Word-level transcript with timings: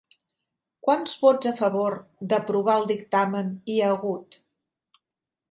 Quants 0.87 1.11
vots 1.25 1.49
a 1.49 1.53
favor 1.59 1.97
d'aprovar 2.33 2.79
el 2.81 2.89
dictamen 2.93 3.53
hi 3.75 3.79
ha 3.85 3.93
hagut? 3.99 4.41